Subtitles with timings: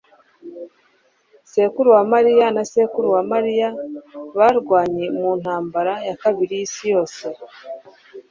[1.51, 3.67] Sekuru wa mariya na sekuru wa Mariya
[4.37, 7.25] barwanye mu Ntambara ya Kabiri y'Isi Yose